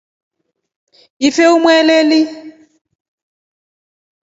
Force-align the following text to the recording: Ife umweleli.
Ife 1.27 1.45
umweleli. 1.55 2.21